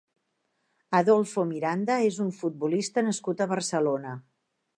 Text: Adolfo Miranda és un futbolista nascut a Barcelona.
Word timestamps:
Adolfo 0.99 1.43
Miranda 1.51 1.99
és 2.07 2.17
un 2.25 2.33
futbolista 2.39 3.05
nascut 3.11 3.45
a 3.45 3.49
Barcelona. 3.53 4.17